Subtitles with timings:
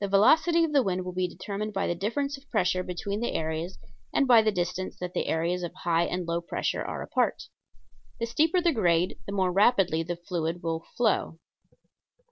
[0.00, 3.34] The velocity of the wind will be determined by the difference of pressure between the
[3.34, 3.78] areas
[4.12, 7.44] and by the distance that the areas of high and low pressure are apart.
[8.18, 11.38] The steeper the grade the more rapidly the fluid will flow.